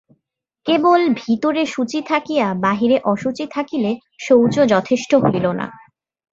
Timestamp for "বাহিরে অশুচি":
2.55-3.45